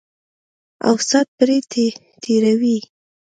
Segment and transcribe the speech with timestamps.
[0.87, 1.57] او سات پرې
[2.23, 2.77] تېروي.